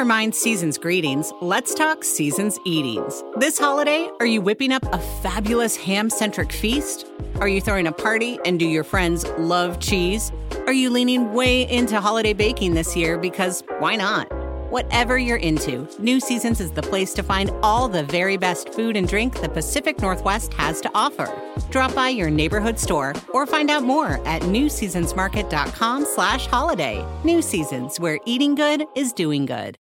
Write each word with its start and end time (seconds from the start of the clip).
Never 0.00 0.08
mind 0.08 0.34
season's 0.34 0.78
greetings, 0.78 1.30
let's 1.42 1.74
talk 1.74 2.04
season's 2.04 2.58
eatings. 2.64 3.22
This 3.36 3.58
holiday, 3.58 4.08
are 4.18 4.24
you 4.24 4.40
whipping 4.40 4.72
up 4.72 4.82
a 4.94 4.98
fabulous 4.98 5.76
ham 5.76 6.08
centric 6.08 6.52
feast? 6.52 7.06
Are 7.38 7.48
you 7.48 7.60
throwing 7.60 7.86
a 7.86 7.92
party 7.92 8.38
and 8.46 8.58
do 8.58 8.66
your 8.66 8.82
friends 8.82 9.26
love 9.36 9.78
cheese? 9.78 10.32
Are 10.66 10.72
you 10.72 10.88
leaning 10.88 11.34
way 11.34 11.68
into 11.70 12.00
holiday 12.00 12.32
baking 12.32 12.72
this 12.72 12.96
year 12.96 13.18
because 13.18 13.62
why 13.78 13.94
not? 13.94 14.26
Whatever 14.70 15.18
you're 15.18 15.36
into, 15.36 15.86
New 15.98 16.18
Seasons 16.18 16.62
is 16.62 16.70
the 16.70 16.80
place 16.80 17.12
to 17.12 17.22
find 17.22 17.50
all 17.62 17.86
the 17.86 18.04
very 18.04 18.38
best 18.38 18.72
food 18.72 18.96
and 18.96 19.06
drink 19.06 19.38
the 19.42 19.50
Pacific 19.50 20.00
Northwest 20.00 20.54
has 20.54 20.80
to 20.80 20.90
offer. 20.94 21.28
Drop 21.68 21.94
by 21.94 22.08
your 22.08 22.30
neighborhood 22.30 22.78
store 22.78 23.12
or 23.34 23.46
find 23.46 23.70
out 23.70 23.82
more 23.82 24.26
at 24.26 24.40
newseasonsmarket.com 24.42 26.06
slash 26.06 26.46
holiday. 26.46 27.04
New 27.22 27.42
Seasons, 27.42 28.00
where 28.00 28.18
eating 28.24 28.54
good 28.54 28.86
is 28.96 29.12
doing 29.12 29.44
good. 29.44 29.76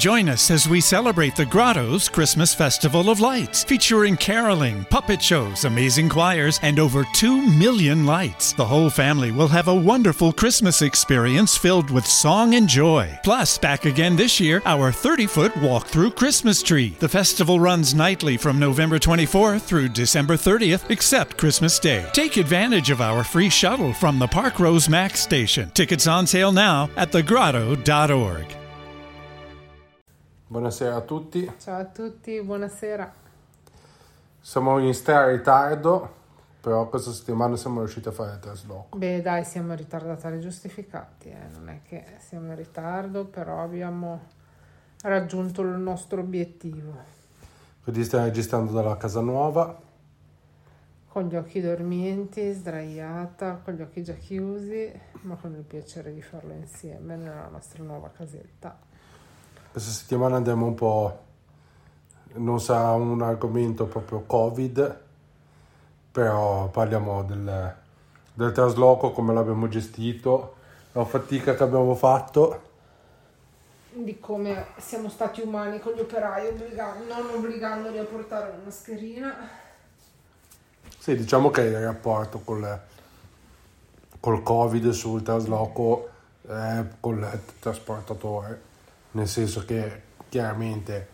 Join 0.00 0.30
us 0.30 0.50
as 0.50 0.66
we 0.66 0.80
celebrate 0.80 1.36
the 1.36 1.44
Grotto's 1.44 2.08
Christmas 2.08 2.54
Festival 2.54 3.10
of 3.10 3.20
Lights, 3.20 3.62
featuring 3.64 4.16
caroling, 4.16 4.86
puppet 4.86 5.20
shows, 5.20 5.66
amazing 5.66 6.08
choirs, 6.08 6.58
and 6.62 6.78
over 6.78 7.04
2 7.12 7.42
million 7.58 8.06
lights. 8.06 8.54
The 8.54 8.64
whole 8.64 8.88
family 8.88 9.30
will 9.30 9.48
have 9.48 9.68
a 9.68 9.74
wonderful 9.74 10.32
Christmas 10.32 10.80
experience 10.80 11.54
filled 11.54 11.90
with 11.90 12.06
song 12.06 12.54
and 12.54 12.66
joy. 12.66 13.20
Plus, 13.22 13.58
back 13.58 13.84
again 13.84 14.16
this 14.16 14.40
year, 14.40 14.62
our 14.64 14.90
30 14.90 15.26
foot 15.26 15.54
walk 15.58 15.86
through 15.86 16.12
Christmas 16.12 16.62
tree. 16.62 16.96
The 16.98 17.06
festival 17.06 17.60
runs 17.60 17.94
nightly 17.94 18.38
from 18.38 18.58
November 18.58 18.98
24th 18.98 19.60
through 19.60 19.90
December 19.90 20.38
30th, 20.38 20.90
except 20.90 21.36
Christmas 21.36 21.78
Day. 21.78 22.08
Take 22.14 22.38
advantage 22.38 22.88
of 22.88 23.02
our 23.02 23.22
free 23.22 23.50
shuttle 23.50 23.92
from 23.92 24.18
the 24.18 24.28
Park 24.28 24.60
Rose 24.60 24.88
Max 24.88 25.20
station. 25.20 25.70
Tickets 25.72 26.06
on 26.06 26.26
sale 26.26 26.52
now 26.52 26.88
at 26.96 27.12
thegrotto.org. 27.12 28.59
Buonasera 30.50 30.96
a 30.96 31.00
tutti, 31.02 31.48
Ciao 31.58 31.78
a 31.80 31.84
tutti, 31.84 32.42
buonasera. 32.42 33.12
siamo 34.40 34.78
in 34.80 34.92
stra 34.94 35.28
ritardo, 35.30 36.12
però 36.60 36.88
questa 36.88 37.12
settimana 37.12 37.54
siamo 37.54 37.78
riusciti 37.78 38.08
a 38.08 38.10
fare 38.10 38.32
il 38.32 38.40
trasloco. 38.40 38.98
Beh, 38.98 39.22
dai, 39.22 39.44
siamo 39.44 39.74
ritardatari 39.74 40.40
giustificati, 40.40 41.28
eh. 41.28 41.46
non 41.52 41.68
è 41.68 41.82
che 41.86 42.04
siamo 42.18 42.48
in 42.48 42.56
ritardo, 42.56 43.26
però 43.26 43.62
abbiamo 43.62 44.22
raggiunto 45.02 45.62
il 45.62 45.68
nostro 45.68 46.20
obiettivo. 46.20 46.94
Quindi 47.84 48.02
stiamo 48.02 48.24
registrando 48.24 48.72
dalla 48.72 48.96
casa 48.96 49.20
nuova, 49.20 49.80
Con 51.06 51.28
gli 51.28 51.36
occhi 51.36 51.60
dormienti, 51.60 52.52
sdraiata, 52.52 53.60
con 53.64 53.74
gli 53.74 53.82
occhi 53.82 54.02
già 54.02 54.14
chiusi, 54.14 54.92
ma 55.22 55.36
con 55.36 55.54
il 55.54 55.62
piacere 55.62 56.12
di 56.12 56.22
farlo 56.22 56.52
insieme 56.54 57.14
nella 57.14 57.46
nostra 57.48 57.84
nuova 57.84 58.10
casetta. 58.10 58.88
Questa 59.70 59.90
settimana 59.90 60.36
andremo 60.36 60.66
un 60.66 60.74
po', 60.74 61.18
non 62.34 62.60
sarà 62.60 62.92
un 62.92 63.22
argomento 63.22 63.86
proprio 63.86 64.20
Covid, 64.20 65.00
però 66.10 66.68
parliamo 66.68 67.22
del, 67.22 67.74
del 68.34 68.52
trasloco, 68.52 69.12
come 69.12 69.32
l'abbiamo 69.32 69.68
gestito, 69.68 70.54
la 70.92 71.04
fatica 71.04 71.54
che 71.54 71.62
abbiamo 71.62 71.94
fatto. 71.94 72.68
Di 73.92 74.18
come 74.18 74.66
siamo 74.78 75.08
stati 75.08 75.40
umani 75.40 75.78
con 75.78 75.92
gli 75.92 76.00
operai, 76.00 76.48
obbliga- 76.48 76.96
non 77.08 77.30
obbligandoli 77.34 77.98
a 77.98 78.04
portare 78.04 78.50
una 78.50 78.64
mascherina. 78.64 79.36
Sì, 80.98 81.16
diciamo 81.16 81.50
che 81.50 81.62
il 81.62 81.80
rapporto 81.80 82.40
col, 82.40 82.80
col 84.18 84.42
Covid 84.42 84.90
sul 84.90 85.22
trasloco 85.22 86.08
è 86.46 86.84
col 87.00 87.40
trasportatore, 87.58 88.60
nel 89.12 89.28
senso 89.28 89.64
che 89.64 90.02
chiaramente 90.28 91.08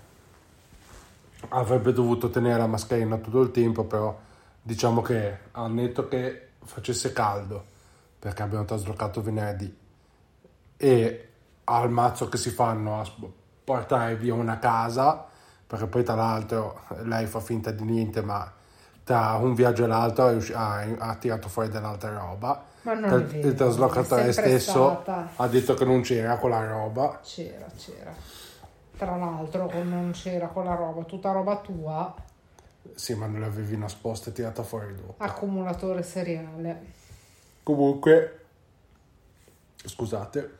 avrebbe 1.48 1.92
dovuto 1.92 2.30
tenere 2.30 2.58
la 2.58 2.66
mascherina 2.66 3.16
tutto 3.16 3.40
il 3.40 3.50
tempo, 3.50 3.84
però 3.84 4.18
diciamo 4.60 5.00
che 5.02 5.38
al 5.52 5.72
netto 5.72 6.08
che 6.08 6.48
facesse 6.64 7.12
caldo, 7.12 7.64
perché 8.18 8.42
abbiamo 8.42 8.64
traslocato 8.64 9.22
venerdì, 9.22 9.74
e 10.76 11.28
al 11.64 11.90
mazzo 11.90 12.28
che 12.28 12.36
si 12.36 12.50
fanno 12.50 13.00
a 13.00 13.10
portare 13.64 14.16
via 14.16 14.34
una 14.34 14.58
casa, 14.58 15.26
perché 15.66 15.86
poi 15.86 16.04
tra 16.04 16.14
l'altro 16.14 16.82
lei 17.02 17.26
fa 17.26 17.40
finta 17.40 17.70
di 17.70 17.84
niente, 17.84 18.22
ma 18.22 18.52
tra 19.02 19.34
un 19.34 19.54
viaggio 19.54 19.84
e 19.84 19.86
l'altro 19.86 20.36
ha, 20.54 20.86
ha 20.98 21.14
tirato 21.16 21.48
fuori 21.48 21.68
dell'altra 21.68 22.16
roba. 22.16 22.74
Ma 22.86 22.94
non 22.94 23.28
il, 23.32 23.54
traslocatore 23.54 24.30
stesso 24.32 25.00
stata. 25.02 25.30
ha 25.34 25.48
detto 25.48 25.74
che 25.74 25.84
non 25.84 26.02
c'era 26.02 26.36
quella 26.36 26.64
roba. 26.64 27.18
C'era, 27.20 27.66
c'era. 27.76 28.14
Tra 28.96 29.16
l'altro 29.16 29.68
non 29.82 30.12
c'era 30.12 30.46
quella 30.46 30.74
roba, 30.76 31.02
tutta 31.02 31.32
roba 31.32 31.56
tua, 31.56 32.14
Sì, 32.94 33.14
ma 33.14 33.26
non 33.26 33.40
l'avevi 33.40 33.76
nascosta 33.76 34.30
e 34.30 34.32
tirata 34.32 34.62
fuori 34.62 34.94
dopo. 34.94 35.16
accumulatore 35.18 36.04
seriale. 36.04 36.84
Comunque, 37.64 38.40
scusate, 39.84 40.50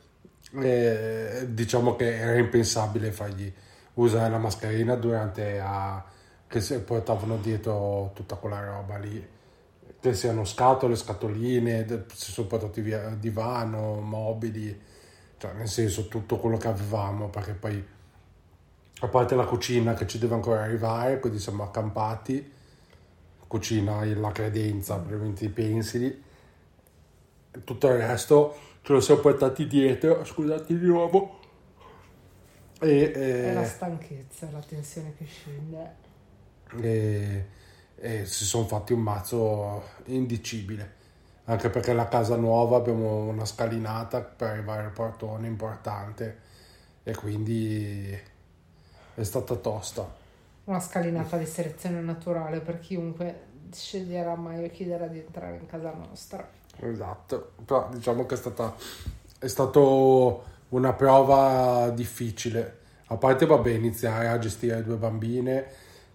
eh, 0.59 1.45
diciamo 1.49 1.95
che 1.95 2.17
era 2.17 2.37
impensabile 2.37 3.11
fargli 3.13 3.51
usare 3.93 4.29
la 4.29 4.37
mascherina 4.37 4.95
durante 4.95 5.59
a, 5.59 6.03
che 6.45 6.59
si 6.59 6.77
portavano 6.81 7.37
dietro 7.37 8.11
tutta 8.13 8.35
quella 8.35 8.59
roba 8.63 8.97
lì. 8.97 9.35
Siano 9.99 10.45
scatole, 10.45 10.95
scatoline, 10.95 12.05
si 12.13 12.31
sono 12.31 12.47
portati 12.47 12.79
via 12.81 13.09
divano, 13.09 13.99
mobili, 13.99 14.79
cioè 15.37 15.51
nel 15.53 15.67
senso 15.67 16.07
tutto 16.07 16.37
quello 16.37 16.57
che 16.57 16.67
avevamo, 16.69 17.27
perché 17.29 17.53
poi 17.53 17.85
a 18.99 19.07
parte 19.07 19.35
la 19.35 19.45
cucina 19.45 19.93
che 19.95 20.07
ci 20.07 20.17
deve 20.17 20.35
ancora 20.35 20.63
arrivare, 20.63 21.19
quindi 21.19 21.39
siamo 21.39 21.63
accampati, 21.63 22.51
cucina, 23.47 24.05
la 24.05 24.31
credenza, 24.31 24.95
probabilmente 24.97 25.45
i 25.45 25.49
pensili, 25.49 26.23
tutto 27.63 27.87
il 27.87 27.97
resto 27.97 28.55
ce 28.81 28.93
lo 28.93 29.01
siamo 29.01 29.19
portati 29.21 29.67
dietro, 29.67 30.23
scusate 30.23 30.77
di 30.77 30.85
nuovo, 30.85 31.39
e, 32.79 33.11
È 33.39 33.51
la 33.51 33.63
eh, 33.63 33.65
stanchezza, 33.65 34.49
la 34.51 34.61
tensione 34.61 35.13
che 35.15 35.25
scende. 35.25 35.95
e- 36.81 37.45
e 37.99 38.25
si 38.25 38.45
sono 38.45 38.65
fatti 38.65 38.93
un 38.93 39.01
mazzo 39.01 39.83
indicibile, 40.05 40.93
anche 41.45 41.69
perché 41.69 41.93
la 41.93 42.07
casa 42.07 42.35
nuova 42.35 42.77
abbiamo 42.77 43.23
una 43.23 43.45
scalinata 43.45 44.21
per 44.21 44.49
arrivare 44.49 44.83
al 44.85 44.91
portone 44.91 45.47
importante 45.47 46.37
e 47.03 47.15
quindi 47.15 48.17
è 49.15 49.23
stata 49.23 49.55
tosta. 49.55 50.25
Una 50.65 50.79
scalinata 50.79 51.37
di 51.37 51.45
selezione 51.45 52.01
naturale 52.01 52.59
per 52.59 52.79
chiunque 52.79 53.45
sceglierà 53.71 54.35
mai 54.35 54.63
o 54.63 54.69
chiederà 54.69 55.07
di 55.07 55.19
entrare 55.19 55.57
in 55.57 55.65
casa 55.65 55.93
nostra. 55.93 56.47
Esatto, 56.79 57.53
però 57.65 57.89
diciamo 57.91 58.25
che 58.25 58.35
è 58.35 58.37
stata 58.37 58.75
è 59.39 59.47
stato 59.47 60.43
una 60.69 60.93
prova 60.93 61.89
difficile. 61.89 62.79
A 63.07 63.17
parte 63.17 63.45
vabbè 63.45 63.69
iniziare 63.69 64.27
a 64.27 64.37
gestire 64.39 64.83
due 64.83 64.97
bambine 64.97 65.65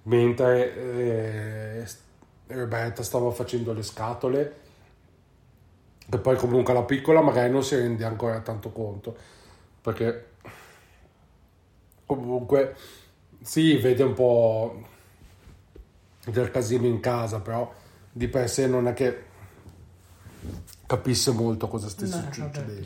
mentre 0.05 0.75
eh, 0.75 1.87
Roberta 2.49 3.03
stava 3.03 3.31
facendo 3.31 3.73
le 3.73 3.83
scatole 3.83 4.57
e 6.11 6.19
poi 6.19 6.37
comunque 6.37 6.75
la 6.75 6.83
piccola 6.83 7.21
magari 7.21 7.51
non 7.51 7.63
si 7.63 7.77
rende 7.77 8.05
ancora 8.05 8.41
tanto 8.41 8.71
conto 8.71 9.17
perché 9.81 10.31
comunque 12.07 12.77
sì, 13.43 13.77
vede 13.77 14.03
un 14.03 14.15
po' 14.15 14.83
del 16.27 16.51
casino 16.51 16.87
in 16.87 17.01
casa, 17.01 17.41
però 17.41 17.73
di 18.11 18.29
per 18.29 18.49
sé 18.49 18.67
non 18.67 18.87
è 18.87 18.93
che 18.93 19.31
capisse 20.87 21.33
molto 21.33 21.69
cosa 21.69 21.89
stesse 21.89 22.17
No, 22.17 22.23
succedendo. 22.25 22.81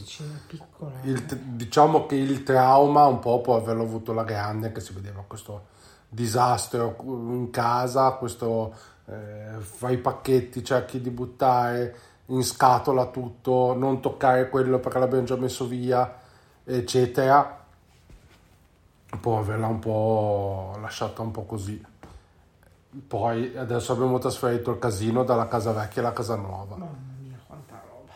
Il- 1.03 1.25
diciamo 1.25 2.07
che 2.07 2.15
il 2.15 2.43
trauma 2.45 3.07
un 3.07 3.19
po' 3.19 3.41
può 3.41 3.57
averlo 3.57 3.83
avuto 3.83 4.13
la 4.13 4.25
grande 4.25 4.73
che 4.73 4.81
si 4.81 4.93
vedeva 4.93 5.25
questo 5.27 5.75
disastro 6.09 6.97
in 7.05 7.51
casa, 7.51 8.13
questo 8.13 8.75
eh, 9.07 9.59
fai 9.61 9.95
i 9.95 9.99
pacchetti, 9.99 10.65
cerchi 10.65 11.01
di 11.01 11.11
buttare 11.11 11.97
in 12.27 12.43
scatola 12.43 13.07
tutto, 13.07 13.75
non 13.75 14.01
toccare 14.01 14.49
quello 14.49 14.79
perché 14.79 14.99
l'abbiamo 14.99 15.25
già 15.25 15.37
messo 15.37 15.67
via, 15.67 16.19
eccetera. 16.65 17.65
Può 19.21 19.39
averla 19.39 19.67
un 19.67 19.79
po' 19.79 20.77
lasciata 20.81 21.23
un 21.23 21.31
po' 21.31 21.45
così. 21.45 21.85
Poi 23.07 23.57
adesso 23.57 23.93
abbiamo 23.93 24.19
trasferito 24.19 24.71
il 24.71 24.79
casino 24.79 25.23
dalla 25.23 25.47
casa 25.47 25.73
vecchia 25.73 26.03
alla 26.03 26.13
casa 26.13 26.35
nuova. 26.35 26.77
Mamma 26.77 27.15
mia, 27.21 27.39
quanta 27.47 27.81
roba. 27.89 28.13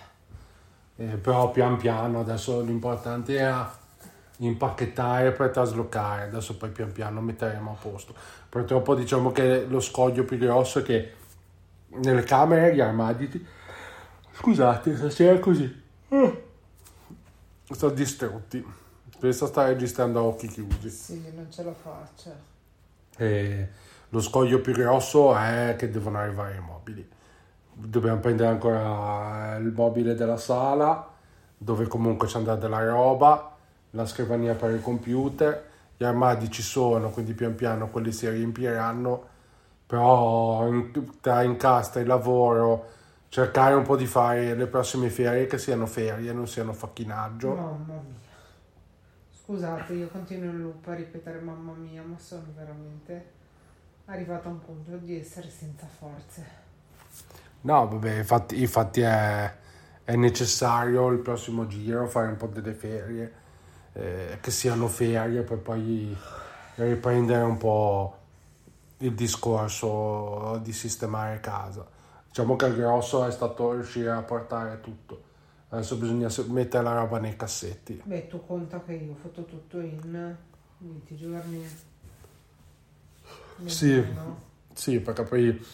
Eh, 0.96 1.16
però 1.16 1.50
pian 1.50 1.76
piano 1.76 2.20
adesso 2.20 2.60
l'importante 2.60 3.36
era 3.36 3.78
impacchettare 4.46 5.32
per 5.32 5.50
traslocare 5.50 6.24
adesso 6.24 6.56
poi 6.56 6.70
pian 6.70 6.92
piano 6.92 7.20
metteremo 7.20 7.70
a 7.72 7.74
posto 7.74 8.14
purtroppo 8.48 8.94
diciamo 8.94 9.32
che 9.32 9.66
lo 9.66 9.80
scoglio 9.80 10.24
più 10.24 10.38
grosso 10.38 10.78
è 10.78 10.82
che 10.82 11.14
nelle 11.88 12.22
camere 12.22 12.74
gli 12.74 12.80
armadi 12.80 13.46
scusate 14.32 14.96
stasera 14.96 15.34
è 15.34 15.38
così 15.38 15.82
eh, 16.08 16.44
sono 17.70 17.92
distrutti 17.92 18.64
Questa 19.20 19.46
sta 19.46 19.66
registrando 19.66 20.18
a 20.18 20.22
occhi 20.22 20.48
chiusi. 20.48 20.88
Sì, 20.88 21.30
non 21.34 21.52
ce 21.52 21.62
la 21.62 21.74
faccio. 21.74 22.32
E 23.18 23.68
lo 24.08 24.20
scoglio 24.22 24.62
più 24.62 24.72
grosso 24.72 25.36
è 25.36 25.76
che 25.78 25.90
devono 25.90 26.16
arrivare 26.16 26.56
i 26.56 26.60
mobili. 26.60 27.06
Dobbiamo 27.70 28.18
prendere 28.18 28.48
ancora 28.48 29.56
il 29.56 29.72
mobile 29.72 30.14
della 30.14 30.38
sala, 30.38 31.06
dove 31.54 31.86
comunque 31.86 32.28
c'è 32.28 32.38
andata 32.38 32.60
della 32.60 32.82
roba, 32.82 33.49
la 33.90 34.06
scrivania 34.06 34.54
per 34.54 34.70
il 34.70 34.82
computer, 34.82 35.68
gli 35.96 36.04
armadi 36.04 36.50
ci 36.50 36.62
sono, 36.62 37.10
quindi 37.10 37.34
pian 37.34 37.54
piano 37.54 37.88
quelli 37.90 38.12
si 38.12 38.28
riempiranno, 38.28 39.28
però 39.86 40.66
in- 40.68 41.20
tra 41.20 41.42
incastri, 41.42 42.04
lavoro, 42.04 42.86
cercare 43.28 43.74
un 43.74 43.84
po' 43.84 43.96
di 43.96 44.06
fare 44.06 44.54
le 44.54 44.66
prossime 44.66 45.10
ferie 45.10 45.46
che 45.46 45.58
siano 45.58 45.86
ferie, 45.86 46.32
non 46.32 46.46
siano 46.46 46.72
facchinaggio. 46.72 47.54
Mamma 47.54 47.94
mia. 47.94 48.28
Scusate, 49.32 49.94
io 49.94 50.08
continuo 50.08 50.50
in 50.50 50.62
loop 50.62 50.86
a 50.88 50.94
ripetere 50.94 51.40
mamma 51.40 51.72
mia, 51.72 52.02
ma 52.02 52.16
sono 52.18 52.46
veramente 52.56 53.38
arrivata 54.06 54.48
a 54.48 54.52
un 54.52 54.60
punto 54.60 54.96
di 54.96 55.18
essere 55.18 55.50
senza 55.50 55.86
forze. 55.86 56.46
No, 57.62 57.88
vabbè, 57.88 58.18
infatti, 58.18 58.60
infatti 58.60 59.00
è, 59.02 59.54
è 60.04 60.16
necessario 60.16 61.08
il 61.08 61.18
prossimo 61.18 61.66
giro 61.66 62.06
fare 62.06 62.28
un 62.28 62.36
po' 62.36 62.46
delle 62.46 62.72
ferie, 62.72 63.32
eh, 64.00 64.38
che 64.40 64.50
siano 64.50 64.88
ferie 64.88 65.42
per 65.42 65.58
poi 65.58 66.16
riprendere 66.76 67.42
un 67.42 67.58
po' 67.58 68.16
il 68.98 69.14
discorso 69.14 70.58
di 70.62 70.72
sistemare 70.72 71.40
casa. 71.40 71.86
Diciamo 72.26 72.56
che 72.56 72.66
il 72.66 72.76
grosso 72.76 73.24
è 73.26 73.30
stato 73.30 73.72
riuscire 73.72 74.10
a 74.10 74.22
portare 74.22 74.80
tutto. 74.80 75.28
Adesso 75.68 75.96
bisogna 75.96 76.28
mettere 76.48 76.82
la 76.82 76.94
roba 76.94 77.18
nei 77.18 77.36
cassetti. 77.36 78.00
Beh, 78.04 78.26
tu 78.26 78.44
conta 78.44 78.82
che 78.82 78.94
io 78.94 79.12
ho 79.12 79.16
fatto 79.16 79.44
tutto 79.44 79.78
in 79.80 80.36
20 80.78 81.16
giorni. 81.16 81.68
Sì. 83.66 84.00
No? 84.14 84.48
Sì, 84.72 85.00
perché 85.00 85.22
poi 85.24 85.66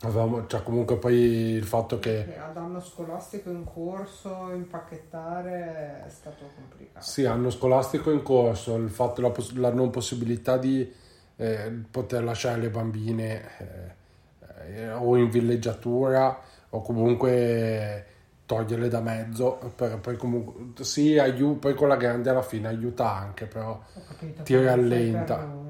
avevamo, 0.00 0.46
cioè 0.46 0.62
comunque 0.62 0.96
poi 0.96 1.14
il 1.14 1.64
fatto 1.64 1.98
che 1.98 2.36
Ad 2.36 2.56
anno 2.56 2.80
scolastico 2.80 3.50
in 3.50 3.64
corso, 3.64 4.50
impacchettare 4.52 6.04
è 6.06 6.10
stato 6.10 6.50
complicato. 6.54 7.04
Sì, 7.04 7.24
anno 7.24 7.50
scolastico 7.50 8.10
in 8.10 8.22
corso, 8.22 8.76
il 8.76 8.90
fatto, 8.90 9.20
la, 9.20 9.30
poss- 9.30 9.54
la 9.54 9.72
non 9.72 9.90
possibilità 9.90 10.58
di 10.58 10.92
eh, 11.36 11.82
poter 11.90 12.24
lasciare 12.24 12.60
le 12.60 12.70
bambine 12.70 13.42
eh, 13.58 14.80
eh, 14.80 14.92
o 14.92 15.16
in 15.16 15.30
villeggiatura 15.30 16.40
o 16.70 16.82
comunque 16.82 18.06
toglierle 18.46 18.88
da 18.88 19.00
mezzo, 19.00 19.58
per, 19.74 19.98
poi 19.98 20.16
comunque 20.16 20.84
sì, 20.84 21.18
aiu- 21.18 21.58
poi 21.58 21.74
con 21.74 21.88
la 21.88 21.96
grande 21.96 22.30
alla 22.30 22.42
fine 22.42 22.68
aiuta 22.68 23.12
anche, 23.12 23.46
però 23.46 23.80
capito. 24.06 24.42
Ti 24.42 24.62
rallenta. 24.62 25.64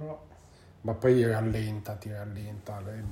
Ma 0.86 0.94
poi 0.94 1.24
rallenta, 1.24 1.94
ti 1.94 2.10
rallenta. 2.10 2.80
Le- 2.80 3.04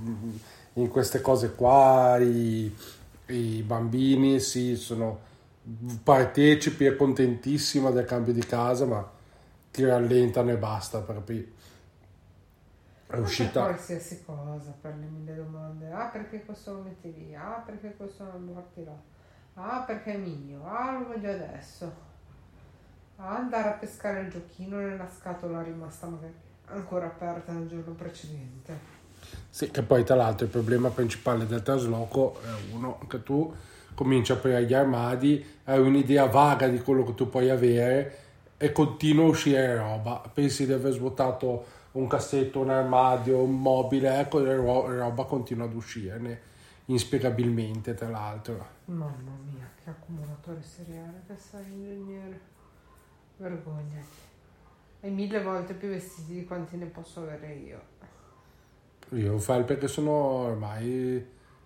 In 0.74 0.88
queste 0.88 1.20
cose 1.20 1.54
qua 1.54 2.16
i, 2.18 2.74
i 3.28 3.62
bambini 3.62 4.40
sì, 4.40 4.76
sono 4.76 5.20
partecipi 6.02 6.86
e 6.86 6.96
contentissima 6.96 7.90
del 7.90 8.04
cambio 8.04 8.32
di 8.32 8.44
casa, 8.44 8.84
ma 8.86 9.08
ti 9.70 9.84
rallentano 9.84 10.50
e 10.52 10.56
basta, 10.56 11.00
perché 11.00 11.48
è 13.08 13.18
Ma 13.18 13.30
Per 13.30 13.56
uscita... 13.56 13.56
qualsiasi 13.56 14.22
cosa, 14.24 14.72
per 14.80 14.96
le 14.96 15.06
mille 15.06 15.34
domande. 15.34 15.90
Ah, 15.90 16.06
perché 16.08 16.44
questo 16.44 16.72
lo 16.74 16.82
metti 16.82 17.12
lì? 17.14 17.34
Ah, 17.34 17.62
perché 17.64 17.94
questo 17.96 18.24
non 18.24 18.44
lo 18.46 18.52
porti 18.52 18.84
là? 18.84 18.96
Ah, 19.54 19.82
perché 19.84 20.14
è 20.14 20.16
mio? 20.18 20.64
Ah, 20.66 20.98
lo 20.98 21.06
voglio 21.06 21.30
adesso. 21.30 21.92
Ah, 23.16 23.36
andare 23.36 23.68
a 23.70 23.72
pescare 23.72 24.20
il 24.20 24.30
giochino 24.30 24.78
nella 24.78 25.08
scatola 25.08 25.62
rimasta 25.62 26.06
magari 26.06 26.34
ancora 26.66 27.06
aperta 27.06 27.52
il 27.52 27.68
giorno 27.68 27.92
precedente. 27.94 28.92
Sì, 29.50 29.70
che 29.70 29.82
poi 29.82 30.04
tra 30.04 30.14
l'altro 30.14 30.46
il 30.46 30.50
problema 30.50 30.90
principale 30.90 31.46
del 31.46 31.62
trasloco 31.62 32.40
è 32.42 32.72
uno, 32.72 32.98
che 33.08 33.22
tu 33.22 33.54
cominci 33.94 34.32
a 34.32 34.34
aprire 34.34 34.64
gli 34.64 34.74
armadi, 34.74 35.44
hai 35.64 35.78
un'idea 35.78 36.26
vaga 36.26 36.66
di 36.68 36.80
quello 36.80 37.04
che 37.04 37.14
tu 37.14 37.28
puoi 37.28 37.50
avere 37.50 38.18
e 38.56 38.72
continua 38.72 39.24
a 39.24 39.28
uscire 39.28 39.76
roba. 39.76 40.22
Pensi 40.32 40.66
di 40.66 40.72
aver 40.72 40.92
svuotato 40.92 41.64
un 41.92 42.06
cassetto, 42.08 42.60
un 42.60 42.70
armadio, 42.70 43.38
un 43.38 43.60
mobile, 43.60 44.18
ecco, 44.18 44.42
ro- 44.42 44.88
roba 44.96 45.24
continua 45.24 45.66
ad 45.66 45.74
uscirne 45.74 46.52
inspiegabilmente, 46.86 47.94
tra 47.94 48.08
l'altro. 48.08 48.66
Mamma 48.86 49.36
mia, 49.44 49.70
che 49.82 49.90
accumulatore 49.90 50.62
seriale 50.62 51.22
che 51.26 51.36
sei 51.36 51.64
ingegnere. 51.72 52.40
Vergognati. 53.36 54.32
Hai 55.04 55.10
mille 55.10 55.42
volte 55.42 55.74
più 55.74 55.90
vestiti 55.90 56.32
di 56.32 56.44
quanti 56.46 56.78
ne 56.78 56.86
posso 56.86 57.20
avere 57.20 57.52
io. 57.52 57.78
Io 59.10 59.38
fai 59.38 59.62
perché 59.62 59.86
sono 59.86 60.10
ormai 60.10 61.22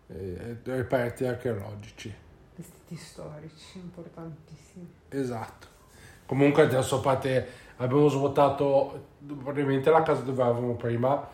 eh, 0.09 0.57
reperti 0.65 1.25
archeologici. 1.25 2.13
Vestiti 2.57 2.97
storici, 2.97 3.79
importantissimi. 3.79 4.93
Esatto. 5.11 5.69
Comunque 6.27 6.63
adesso 6.63 6.97
a 6.97 7.01
parte 7.01 7.47
abbiamo 7.77 8.09
svuotato 8.09 9.07
praticamente 9.45 9.89
la 9.89 10.03
casa 10.03 10.23
dove 10.23 10.43
eravamo 10.43 10.75
prima, 10.75 11.29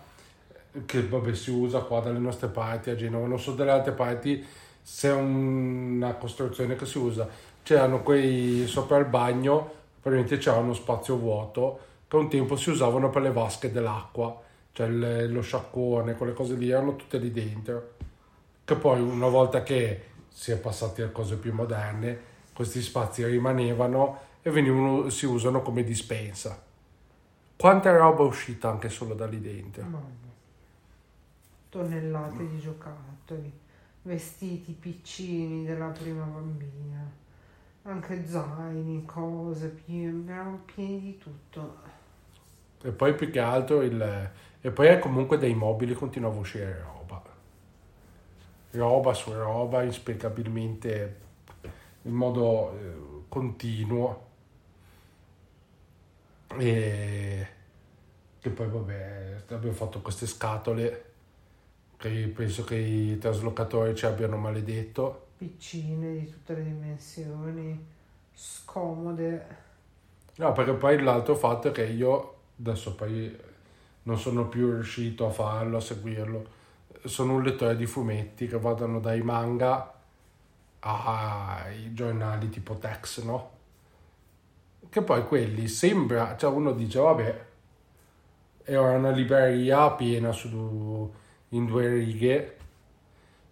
che 0.84 1.06
vabbè 1.08 1.34
si 1.34 1.52
usa 1.52 1.80
qua 1.80 2.00
dalle 2.00 2.18
nostre 2.18 2.48
parti 2.48 2.90
a 2.90 2.96
Genova, 2.96 3.26
non 3.26 3.40
so 3.40 3.54
dalle 3.54 3.70
altre 3.70 3.92
parti 3.92 4.44
se 4.82 5.08
è 5.08 5.14
una 5.14 6.12
costruzione 6.16 6.76
che 6.76 6.84
si 6.84 6.98
usa. 6.98 7.26
C'erano 7.62 8.02
quei 8.02 8.66
sopra 8.66 8.98
il 8.98 9.06
bagno, 9.06 9.72
praticamente 10.02 10.36
c'era 10.36 10.58
uno 10.58 10.74
spazio 10.74 11.16
vuoto 11.16 11.92
che 12.06 12.16
un 12.16 12.28
tempo 12.28 12.56
si 12.56 12.70
usavano 12.70 13.10
per 13.10 13.22
le 13.22 13.32
vasche 13.32 13.70
dell'acqua, 13.72 14.40
cioè 14.72 14.86
il- 14.86 15.32
lo 15.32 15.40
sciacquone, 15.40 16.14
quelle 16.14 16.32
cose 16.32 16.54
lì 16.54 16.70
erano 16.70 16.96
tutte 16.96 17.18
lì 17.18 17.30
dentro. 17.30 17.92
Che 18.64 18.74
poi 18.76 19.00
una 19.00 19.28
volta 19.28 19.62
che 19.62 20.04
si 20.28 20.50
è 20.50 20.58
passati 20.58 21.02
a 21.02 21.10
cose 21.10 21.36
più 21.36 21.52
moderne, 21.52 22.32
questi 22.52 22.82
spazi 22.82 23.24
rimanevano 23.24 24.18
e 24.42 24.50
venivano, 24.50 25.08
si 25.10 25.26
usano 25.26 25.62
come 25.62 25.84
dispensa. 25.84 26.62
Quanta 27.56 27.96
roba 27.96 28.24
è 28.24 28.26
uscita 28.26 28.68
anche 28.68 28.88
solo 28.88 29.14
da 29.14 29.26
lì 29.26 29.40
dentro? 29.40 29.82
Mamma. 29.82 30.22
Tonnellate 31.68 32.48
di 32.48 32.58
giocattoli, 32.58 33.52
vestiti 34.02 34.72
piccini 34.72 35.64
della 35.64 35.88
prima 35.88 36.24
bambina, 36.24 37.10
anche 37.84 38.26
zaini, 38.26 39.04
cose, 39.04 39.82
erano 39.86 40.62
pieni 40.64 41.00
di 41.00 41.18
tutto. 41.18 41.76
E 42.82 42.90
poi 42.90 43.14
più 43.14 43.30
che 43.30 43.40
altro 43.40 43.82
il... 43.82 44.30
E 44.60 44.70
poi 44.70 44.98
comunque 44.98 45.36
dai 45.36 45.54
mobili 45.54 45.94
continuava 45.94 46.36
a 46.36 46.40
uscire 46.40 46.82
roba. 46.82 47.22
Roba 48.70 49.12
su 49.12 49.32
roba, 49.32 49.82
inspiegabilmente 49.82 51.20
in 52.02 52.12
modo 52.12 52.78
eh, 52.78 53.24
continuo. 53.28 54.26
E 56.56 57.46
che 58.40 58.50
poi 58.50 58.68
vabbè, 58.68 59.42
abbiamo 59.50 59.74
fatto 59.74 60.00
queste 60.00 60.26
scatole 60.26 61.12
che 61.96 62.32
penso 62.34 62.64
che 62.64 62.76
i 62.76 63.18
traslocatori 63.18 63.94
ci 63.94 64.06
abbiano 64.06 64.36
maledetto. 64.36 65.23
Piccine 65.44 66.20
di 66.20 66.30
tutte 66.30 66.54
le 66.54 66.64
dimensioni, 66.64 67.86
scomode. 68.32 69.46
No, 70.36 70.52
perché 70.52 70.72
poi 70.72 71.02
l'altro 71.02 71.34
fatto 71.34 71.68
è 71.68 71.70
che 71.70 71.84
io 71.84 72.36
adesso 72.58 72.94
poi 72.94 73.38
non 74.04 74.18
sono 74.18 74.48
più 74.48 74.70
riuscito 74.70 75.26
a 75.26 75.30
farlo, 75.30 75.76
a 75.76 75.80
seguirlo. 75.82 76.46
Sono 77.04 77.34
un 77.34 77.42
lettore 77.42 77.76
di 77.76 77.84
fumetti 77.84 78.46
che 78.46 78.58
vadano 78.58 79.00
dai 79.00 79.20
manga 79.20 79.92
ai 80.80 81.92
giornali 81.92 82.48
tipo 82.48 82.78
Tex, 82.78 83.22
no? 83.22 83.50
Che 84.88 85.02
poi 85.02 85.26
quelli 85.26 85.68
sembra, 85.68 86.38
cioè 86.38 86.50
uno 86.50 86.72
dice 86.72 87.00
vabbè, 87.00 87.46
è 88.62 88.76
una 88.76 89.10
libreria 89.10 89.90
piena 89.90 90.32
su 90.32 91.12
in 91.50 91.66
due 91.66 91.86
righe, 91.86 92.56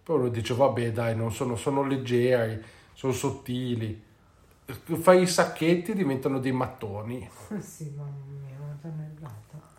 poi 0.03 0.19
uno 0.19 0.29
dice 0.29 0.53
vabbè 0.53 0.91
dai, 0.91 1.15
non 1.15 1.31
sono, 1.31 1.55
sono 1.55 1.83
leggeri, 1.83 2.61
sono 2.93 3.13
sottili, 3.13 4.01
fai 4.65 5.21
i 5.21 5.27
sacchetti 5.27 5.91
e 5.91 5.95
diventano 5.95 6.39
dei 6.39 6.51
mattoni. 6.51 7.29
sì, 7.59 7.91
mamma 7.95 8.11
mia, 8.41 8.57
una 8.59 8.77
tonnellata. 8.81 9.71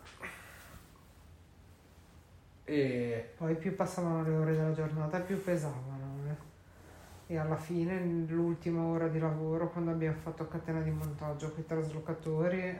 E 2.67 3.33
Poi 3.37 3.55
più 3.55 3.75
passavano 3.75 4.23
le 4.23 4.35
ore 4.35 4.55
della 4.55 4.73
giornata, 4.73 5.19
più 5.19 5.41
pesavano. 5.43 6.17
eh. 6.27 7.33
E 7.33 7.37
alla 7.37 7.57
fine, 7.57 7.99
l'ultima 8.27 8.83
ora 8.83 9.07
di 9.07 9.19
lavoro, 9.19 9.69
quando 9.69 9.91
abbiamo 9.91 10.17
fatto 10.21 10.47
catena 10.47 10.81
di 10.81 10.89
montaggio 10.91 11.51
con 11.51 11.59
i 11.59 11.65
traslocatori, 11.65 12.77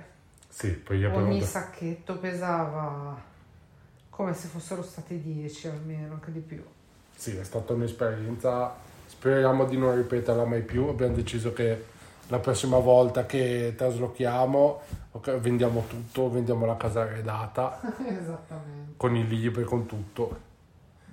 sì, 0.47 0.71
poi 0.71 1.03
ogni 1.05 1.41
sacchetto 1.41 2.17
pesava 2.17 3.21
come 4.09 4.33
se 4.33 4.47
fossero 4.47 4.81
stati 4.81 5.19
10 5.19 5.67
almeno, 5.67 6.13
anche 6.13 6.31
di 6.31 6.39
più. 6.39 6.63
Sì, 7.15 7.35
è 7.35 7.43
stata 7.43 7.73
un'esperienza, 7.73 8.73
speriamo 9.07 9.65
di 9.65 9.77
non 9.77 9.95
ripeterla 9.95 10.45
mai 10.45 10.61
più, 10.61 10.87
abbiamo 10.87 11.15
deciso 11.15 11.53
che 11.53 11.85
la 12.27 12.39
prossima 12.39 12.77
volta 12.79 13.25
che 13.25 13.73
traslochiamo 13.77 14.81
ok, 15.11 15.37
vendiamo 15.37 15.85
tutto, 15.87 16.29
vendiamo 16.29 16.65
la 16.65 16.75
casa 16.77 17.01
arredata 17.01 17.79
Esattamente. 18.05 18.93
con 18.97 19.15
i 19.15 19.25
libri, 19.27 19.63
con 19.63 19.85
tutto. 19.85 20.53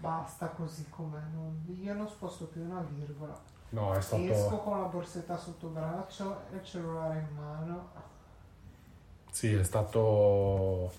Basta 0.00 0.46
così 0.48 0.86
com'è. 0.88 1.20
non- 1.32 1.64
io 1.80 1.94
non 1.94 2.08
sposto 2.08 2.46
più 2.46 2.62
una 2.62 2.84
virgola. 2.88 3.38
No, 3.70 3.94
è 3.94 3.98
Esco 3.98 4.16
stato... 4.18 4.56
con 4.58 4.80
la 4.80 4.86
borsetta 4.86 5.36
sotto 5.38 5.68
braccio 5.68 6.40
e 6.52 6.56
il 6.56 6.64
cellulare 6.64 7.26
in 7.30 7.36
mano. 7.36 7.88
Sì, 9.30 9.54
è 9.54 9.62
stato 9.62 10.90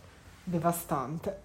Devastante. 0.43 1.41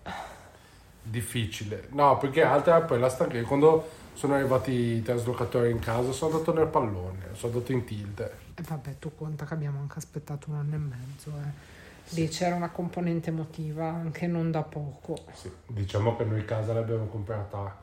Difficile. 1.09 1.89
No, 1.91 2.17
perché 2.19 2.43
altra 2.43 2.81
poi 2.83 2.99
la 2.99 3.09
stanchezza. 3.09 3.47
Quando 3.47 3.89
sono 4.15 4.35
arrivati 4.35 4.73
i 4.73 5.03
traslocatori 5.03 5.71
in 5.71 5.79
casa 5.79 6.13
sono 6.13 6.33
andato 6.33 6.53
nel 6.53 6.67
pallone, 6.67 7.29
sono 7.33 7.53
andato 7.53 7.73
in 7.73 7.85
tilt. 7.85 8.21
E 8.21 8.63
vabbè, 8.63 8.97
tu 8.99 9.15
conta 9.15 9.45
che 9.45 9.55
abbiamo 9.55 9.81
anche 9.81 9.99
aspettato 9.99 10.51
un 10.51 10.57
anno 10.57 10.75
e 10.75 10.79
mezzo. 10.79 11.31
Eh. 11.31 11.77
Lì 12.15 12.29
c'era 12.29 12.55
una 12.55 12.71
componente 12.71 13.31
emotiva 13.31 13.87
anche 13.87 14.27
non 14.27 14.51
da 14.51 14.63
poco. 14.63 15.17
Sì, 15.33 15.51
diciamo 15.67 16.17
che 16.17 16.25
noi 16.25 16.45
casa 16.45 16.73
l'abbiamo 16.73 17.07
comprata 17.07 17.77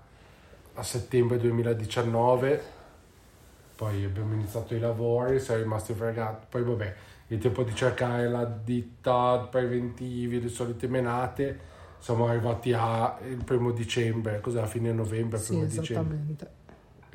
a 0.73 0.83
settembre 0.83 1.37
2019, 1.37 2.61
poi 3.75 4.03
abbiamo 4.03 4.33
iniziato 4.33 4.73
i 4.73 4.79
lavori, 4.79 5.39
siamo 5.39 5.61
rimasti 5.61 5.93
fregati, 5.93 6.47
poi 6.49 6.63
vabbè, 6.63 6.95
il 7.27 7.39
tempo 7.39 7.63
di 7.63 7.73
cercare 7.73 8.27
la 8.27 8.45
ditta 8.45 9.47
preventivi, 9.49 10.41
le 10.41 10.49
solite 10.49 10.87
menate, 10.87 11.59
siamo 11.99 12.27
arrivati 12.27 12.73
a 12.73 13.17
il 13.27 13.43
primo 13.43 13.71
dicembre, 13.71 14.39
cos'è 14.41 14.59
la 14.61 14.67
fine 14.67 14.91
novembre, 14.91 15.37
Sì, 15.39 15.47
primo 15.53 15.65
dicembre, 15.65 16.15
esattamente. 16.15 16.51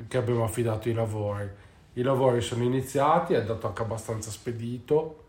che 0.07 0.17
abbiamo 0.17 0.43
affidato 0.43 0.89
i 0.89 0.93
lavori. 0.93 1.49
I 1.93 2.01
lavori 2.03 2.41
sono 2.41 2.63
iniziati, 2.63 3.33
è 3.33 3.37
andato 3.37 3.67
anche 3.67 3.81
abbastanza 3.81 4.29
spedito 4.31 5.23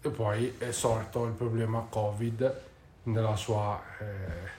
e 0.00 0.10
poi 0.10 0.54
è 0.58 0.70
sorto 0.70 1.24
il 1.26 1.32
problema 1.32 1.84
Covid 1.88 2.60
nella 3.04 3.36
sua... 3.36 3.80
eh, 3.98 4.54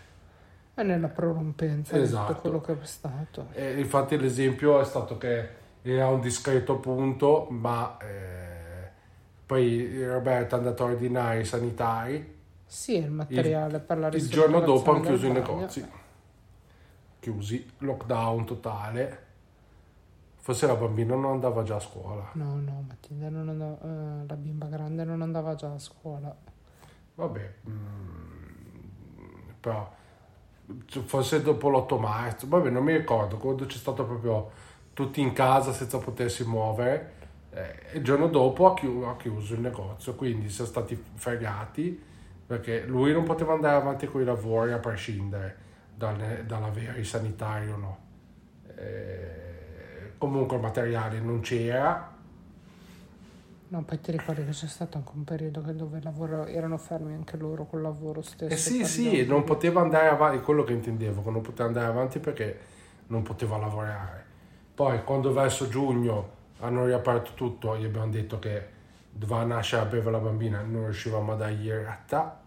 E 0.81 0.83
nella 0.83 1.07
prorompenza 1.07 1.95
di 1.97 2.03
Esatto. 2.03 2.27
tutto 2.33 2.41
quello 2.41 2.61
che 2.61 2.73
è 2.81 2.85
stato. 2.85 3.47
E 3.53 3.79
infatti 3.79 4.17
l'esempio 4.17 4.79
è 4.79 4.85
stato 4.85 5.17
che 5.17 5.49
era 5.81 6.07
un 6.07 6.19
discreto 6.21 6.77
punto, 6.77 7.47
ma 7.49 7.97
eh, 8.01 8.89
poi 9.45 10.03
Roberto 10.05 10.55
è 10.55 10.57
andato 10.57 10.83
a 10.83 10.87
ordinare 10.87 11.39
i 11.41 11.45
sanitari. 11.45 12.35
Sì, 12.67 12.97
il 12.97 13.09
materiale 13.09 13.79
per 13.79 13.97
la 13.97 14.07
Il 14.09 14.27
giorno 14.27 14.59
dopo 14.59 14.91
hanno 14.91 15.01
chiuso 15.01 15.25
i 15.25 15.31
negozi. 15.31 15.89
Chiusi, 17.19 17.71
lockdown 17.79 18.45
totale. 18.45 19.25
Forse 20.35 20.67
la 20.67 20.75
bambina 20.75 21.15
non 21.15 21.31
andava 21.31 21.63
già 21.63 21.75
a 21.75 21.79
scuola. 21.79 22.29
No, 22.33 22.59
no, 22.59 22.85
Matilda 22.87 23.29
non 23.29 23.49
andava, 23.49 23.77
eh, 23.81 24.25
la 24.27 24.35
bimba 24.35 24.67
grande 24.67 25.03
non 25.03 25.21
andava 25.21 25.55
già 25.55 25.73
a 25.73 25.79
scuola. 25.79 26.35
Vabbè, 27.15 27.53
mm, 27.69 28.37
però 29.59 29.91
forse 31.05 31.41
dopo 31.41 31.69
l'8 31.69 31.97
marzo, 31.97 32.47
vabbè 32.47 32.69
non 32.69 32.83
mi 32.83 32.95
ricordo, 32.95 33.37
quando 33.37 33.65
c'è 33.65 33.77
stato 33.77 34.05
proprio 34.05 34.51
tutti 34.93 35.21
in 35.21 35.33
casa 35.33 35.71
senza 35.73 35.97
potersi 35.97 36.45
muovere, 36.45 37.13
eh, 37.51 37.97
il 37.97 38.03
giorno 38.03 38.27
dopo 38.27 38.67
ha, 38.67 38.73
chiu- 38.73 39.03
ha 39.03 39.15
chiuso 39.15 39.53
il 39.53 39.61
negozio, 39.61 40.15
quindi 40.15 40.49
siamo 40.49 40.69
stati 40.69 41.01
fregati 41.15 42.06
perché 42.47 42.85
lui 42.85 43.11
non 43.13 43.23
poteva 43.25 43.53
andare 43.53 43.75
avanti 43.75 44.07
con 44.07 44.21
i 44.21 44.25
lavori 44.25 44.71
a 44.71 44.79
prescindere 44.79 45.57
dalle- 45.95 46.45
dall'avere 46.45 46.99
i 46.99 47.03
sanitari 47.05 47.69
o 47.69 47.77
no. 47.77 47.97
Eh, 48.75 50.13
comunque 50.17 50.55
il 50.57 50.61
materiale 50.63 51.19
non 51.19 51.41
c'era, 51.41 52.15
No, 53.69 53.83
poi 53.83 53.99
ti 53.99 54.11
ricordi 54.13 54.45
che 54.45 54.51
c'è 54.51 54.67
stato 54.67 54.97
anche 54.97 55.11
un 55.13 55.25
periodo 55.25 55.59
dove 55.73 56.01
lavoro, 56.01 56.45
erano 56.45 56.77
fermi 56.77 57.13
anche 57.13 57.35
loro 57.35 57.65
col 57.65 57.81
lavoro 57.81 58.21
stesso. 58.21 58.53
Eh 58.53 58.55
sì, 58.55 58.85
sì, 58.85 59.25
non 59.25 59.43
poteva 59.43 59.81
andare 59.81 60.07
avanti, 60.07 60.41
quello 60.41 60.63
che 60.63 60.71
intendevo, 60.71 61.21
che 61.21 61.29
non 61.31 61.41
poteva 61.41 61.67
andare 61.67 61.87
avanti 61.87 62.19
perché 62.19 62.59
non 63.07 63.23
poteva 63.23 63.57
lavorare. 63.57 64.25
Poi 64.73 65.03
quando 65.03 65.33
verso 65.33 65.67
giugno 65.67 66.35
hanno 66.59 66.85
riaperto 66.85 67.31
tutto, 67.33 67.77
gli 67.77 67.83
abbiamo 67.83 68.07
detto 68.07 68.39
che 68.39 68.75
doveva 69.17 69.43
nascere 69.43 69.83
a 69.83 69.85
breve 69.85 70.11
la 70.11 70.19
bambina, 70.19 70.61
non 70.61 70.85
riuscivamo 70.85 71.33
a 71.33 71.35
dargli 71.35 71.69
retta, 71.69 72.41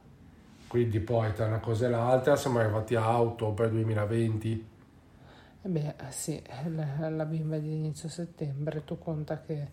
quindi 0.69 1.01
poi 1.01 1.33
tra 1.35 1.47
una 1.47 1.61
cosa 1.61 1.87
e 1.87 1.91
l'altra. 1.91 2.37
Siamo 2.37 2.59
arrivati 2.61 2.95
a 2.95 3.21
ottobre 3.21 3.71
2020. 3.71 4.67
Eh 5.63 5.69
beh, 5.69 5.95
sì, 6.11 6.43
la, 6.69 7.09
la 7.11 7.25
bimba 7.27 7.59
di 7.59 7.73
inizio 7.73 8.09
settembre, 8.09 8.83
tu 8.85 8.99
conta 8.99 9.41
che 9.43 9.69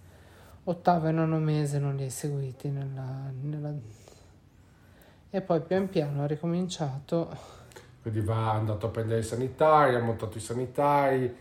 ottavo 0.66 1.08
e 1.08 1.12
nono 1.12 1.39
mese 1.39 1.80
non 1.80 1.96
li 1.96 2.04
hai 2.04 2.10
seguiti 2.10 2.70
nella, 2.70 3.32
nella- 3.42 3.74
E 5.30 5.42
poi 5.42 5.62
pian 5.62 5.88
piano 5.89 6.24
ha 6.24 6.27
ricominciato. 6.27 7.30
Quindi 8.01 8.22
va 8.22 8.51
andato 8.54 8.86
a 8.88 8.89
prendere 8.89 9.20
i 9.20 9.24
sanitari, 9.24 9.96
ha 9.96 10.00
montato 10.01 10.38
i 10.38 10.42
sanitari, 10.42 11.34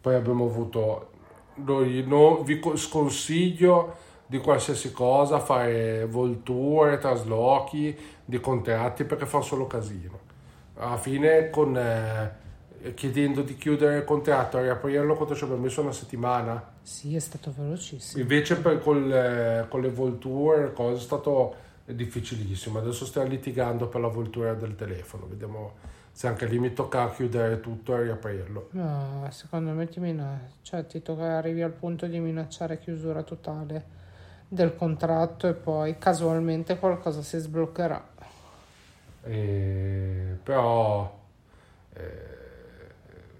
poi 0.00 0.14
abbiamo 0.14 0.44
avuto, 0.44 1.10
noi 1.56 2.04
no- 2.06 2.42
vi 2.42 2.58
co- 2.58 2.76
sconsiglio 2.76 3.96
di 4.30 4.38
qualsiasi 4.38 4.92
cosa, 4.92 5.40
fare 5.40 6.06
volture, 6.06 6.98
traslochi 6.98 7.98
di 8.24 8.38
contratti 8.38 9.02
perché 9.02 9.26
fa 9.26 9.40
solo 9.40 9.66
casino. 9.66 10.20
Alla 10.76 10.98
fine 10.98 11.50
con, 11.50 11.76
eh, 11.76 12.94
chiedendo 12.94 13.42
di 13.42 13.56
chiudere 13.56 13.96
il 13.96 14.04
contratto 14.04 14.56
e 14.58 14.62
riaprirlo 14.62 15.16
quanto 15.16 15.34
ci 15.34 15.42
abbiamo 15.42 15.62
messo 15.62 15.80
una 15.80 15.90
settimana. 15.90 16.64
Sì, 16.80 17.16
è 17.16 17.18
stato 17.18 17.52
velocissimo. 17.56 18.22
Invece 18.22 18.54
per 18.58 18.78
col, 18.80 19.12
eh, 19.12 19.66
con 19.68 19.80
le 19.80 19.90
volture 19.90 20.72
cose 20.74 20.98
è 20.98 21.04
stato 21.04 21.54
difficilissimo. 21.86 22.78
Adesso 22.78 23.06
stiamo 23.06 23.26
litigando 23.26 23.88
per 23.88 24.00
la 24.00 24.06
voltura 24.06 24.54
del 24.54 24.76
telefono. 24.76 25.26
Vediamo 25.26 25.72
se 26.12 26.28
anche 26.28 26.46
lì 26.46 26.60
mi 26.60 26.72
tocca 26.72 27.10
chiudere 27.10 27.58
tutto 27.58 27.96
e 27.96 28.02
riaprirlo. 28.04 28.68
No, 28.74 29.26
secondo 29.32 29.72
me 29.72 29.88
ti, 29.88 29.98
mina- 29.98 30.40
cioè, 30.62 30.86
ti 30.86 31.02
tocca 31.02 31.36
arrivi 31.36 31.62
al 31.62 31.72
punto 31.72 32.06
di 32.06 32.20
minacciare 32.20 32.78
chiusura 32.78 33.24
totale 33.24 33.98
del 34.52 34.74
contratto 34.74 35.46
e 35.46 35.52
poi 35.54 35.96
casualmente 35.96 36.76
qualcosa 36.76 37.22
si 37.22 37.38
sbloccherà. 37.38 38.04
E- 39.22 40.36
però 40.42 41.18
eh, 41.92 42.02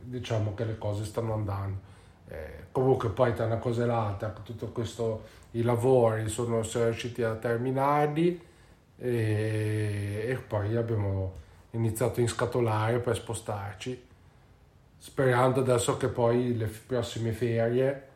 diciamo 0.03 0.55
che 0.55 0.65
le 0.65 0.79
cose 0.79 1.05
stanno 1.05 1.35
andando. 1.35 1.89
Eh, 2.29 2.67
comunque 2.71 3.09
poi 3.09 3.35
tra 3.35 3.47
una 3.47 3.57
cosa 3.57 3.83
e 3.83 3.87
l'altra, 3.87 4.29
tutto 4.29 4.69
questo, 4.69 5.25
i 5.53 5.63
lavori 5.63 6.29
sono, 6.29 6.63
siamo 6.63 6.87
riusciti 6.87 7.25
a 7.25 7.35
terminarli 7.35 8.41
e, 8.97 10.25
e 10.29 10.37
poi 10.37 10.77
abbiamo 10.77 11.39
iniziato 11.73 12.21
a 12.21 12.23
inscatolare 12.23 13.01
per 13.01 13.17
spostarci, 13.17 14.07
sperando 14.97 15.59
adesso 15.59 15.97
che 15.97 16.07
poi 16.07 16.57
le 16.57 16.67
prossime 16.67 17.33
ferie 17.33 18.09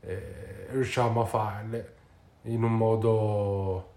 eh, 0.00 0.66
riusciamo 0.70 1.22
a 1.22 1.26
farle 1.26 1.98
in 2.42 2.62
un 2.62 2.76
modo 2.76 3.88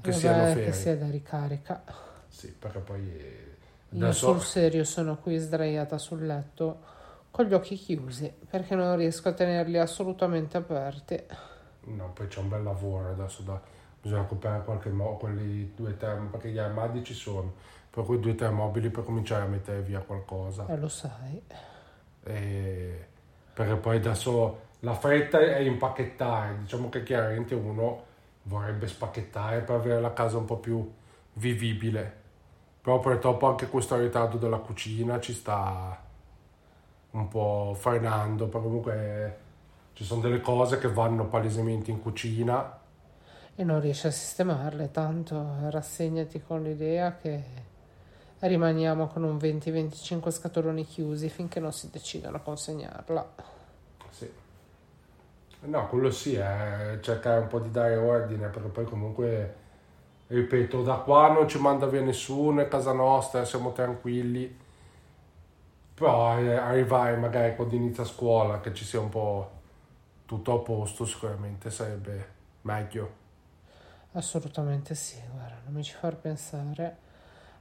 che 0.00 0.10
Vabbè, 0.10 0.12
siano 0.12 0.46
ferie. 0.46 0.64
che 0.64 0.72
sia 0.72 0.96
da 0.96 1.08
ricarica. 1.10 1.82
Sì, 2.28 2.52
perché 2.52 2.78
poi 2.80 3.16
eh, 3.18 3.56
Io 3.90 4.12
sul 4.12 4.40
serio 4.42 4.84
sono 4.84 5.18
qui 5.18 5.36
sdraiata 5.38 5.98
sul 5.98 6.24
letto 6.24 6.80
con 7.30 7.44
gli 7.46 7.52
occhi 7.54 7.76
chiusi 7.76 8.32
perché 8.48 8.74
non 8.74 8.96
riesco 8.96 9.28
a 9.28 9.32
tenerli 9.34 9.78
assolutamente 9.78 10.56
aperti. 10.56 11.22
no, 11.80 12.10
poi 12.12 12.26
c'è 12.28 12.40
un 12.40 12.48
bel 12.48 12.62
lavoro 12.62 13.10
adesso 13.12 13.42
da 13.42 13.60
bisogna 14.00 14.24
comprare 14.24 14.62
qualche 14.64 14.90
mo- 14.90 15.16
quelli 15.16 15.72
due 15.74 15.96
tre 15.96 16.14
perché 16.30 16.50
gli 16.50 16.58
armadi 16.58 17.02
ci 17.04 17.14
sono, 17.14 17.54
però 17.90 18.04
quei 18.04 18.20
due 18.20 18.32
o 18.32 18.34
tre 18.34 18.50
mobili 18.50 18.90
per 18.90 19.04
cominciare 19.04 19.44
a 19.44 19.46
mettere 19.48 19.82
via 19.82 20.00
qualcosa. 20.00 20.66
E 20.66 20.76
lo 20.76 20.88
sai. 20.88 21.42
E- 22.24 23.06
perché 23.52 23.76
poi 23.76 23.96
adesso 23.96 24.66
la 24.80 24.94
fretta 24.94 25.40
è 25.40 25.58
impacchettare, 25.58 26.58
diciamo 26.60 26.88
che 26.88 27.02
chiaramente 27.02 27.54
uno 27.54 28.04
vorrebbe 28.42 28.86
spacchettare 28.86 29.60
per 29.60 29.76
avere 29.76 30.00
la 30.00 30.12
casa 30.12 30.38
un 30.38 30.44
po' 30.44 30.56
più 30.56 30.90
vivibile. 31.34 32.16
Però 32.80 33.00
purtroppo 33.00 33.46
anche 33.48 33.68
questo 33.68 33.98
ritardo 33.98 34.36
della 34.36 34.58
cucina 34.58 35.20
ci 35.20 35.34
sta 35.34 36.00
un 37.10 37.28
po' 37.28 37.74
frenando, 37.76 38.46
perché 38.46 38.66
comunque 38.66 39.38
ci 39.94 40.04
sono 40.04 40.20
delle 40.20 40.40
cose 40.40 40.78
che 40.78 40.88
vanno 40.88 41.26
palesemente 41.26 41.90
in 41.90 42.00
cucina. 42.00 42.78
E 43.54 43.64
non 43.64 43.80
riesci 43.80 44.06
a 44.06 44.12
sistemarle, 44.12 44.92
tanto 44.92 45.68
rassegnati 45.70 46.40
con 46.40 46.62
l'idea 46.62 47.16
che 47.16 47.42
rimaniamo 48.38 49.08
con 49.08 49.24
un 49.24 49.36
20-25 49.36 50.30
scatoloni 50.30 50.86
chiusi 50.86 51.28
finché 51.28 51.58
non 51.58 51.72
si 51.72 51.90
decidano 51.90 52.36
a 52.36 52.40
consegnarla. 52.40 53.28
Sì. 54.10 54.30
No, 55.60 55.88
quello 55.88 56.10
sì, 56.10 56.34
è 56.34 56.98
cercare 57.00 57.40
un 57.40 57.48
po' 57.48 57.58
di 57.60 57.70
dare 57.70 57.96
ordine, 57.96 58.48
perché 58.48 58.68
poi 58.68 58.84
comunque, 58.84 59.54
ripeto, 60.28 60.82
da 60.82 60.96
qua 60.98 61.32
non 61.32 61.48
ci 61.48 61.58
manda 61.60 61.86
via 61.86 62.00
nessuno, 62.00 62.60
è 62.62 62.68
casa 62.68 62.92
nostra, 62.92 63.44
siamo 63.44 63.72
tranquilli. 63.72 64.56
Però 65.94 66.38
eh, 66.38 66.54
arrivare 66.54 67.16
magari 67.16 67.54
quando 67.56 67.74
inizia 67.74 68.04
scuola, 68.04 68.60
che 68.60 68.72
ci 68.72 68.84
sia 68.84 69.00
un 69.00 69.08
po' 69.10 69.50
tutto 70.26 70.54
a 70.54 70.58
posto 70.62 71.04
sicuramente 71.04 71.70
sarebbe 71.70 72.28
meglio. 72.62 73.26
Assolutamente 74.12 74.94
sì, 74.94 75.16
guarda, 75.32 75.56
non 75.64 75.74
mi 75.74 75.82
ci 75.82 75.94
far 75.94 76.16
pensare 76.16 76.96